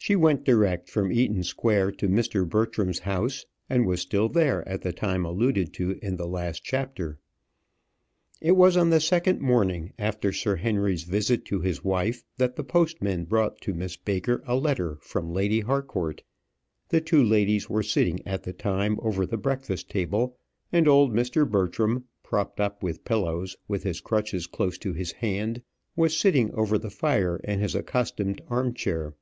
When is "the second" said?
8.88-9.42